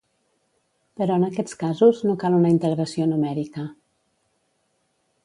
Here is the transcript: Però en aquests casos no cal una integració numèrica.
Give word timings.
Però 1.01 1.17
en 1.19 1.25
aquests 1.27 1.59
casos 1.63 2.01
no 2.07 2.15
cal 2.23 2.37
una 2.39 2.53
integració 2.53 3.07
numèrica. 3.13 3.67